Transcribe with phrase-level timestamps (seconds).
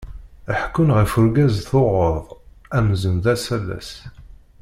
[0.59, 2.17] Ḥekkun ɣef urgaz tuɣeḍ,
[2.77, 3.89] amzun d asalas.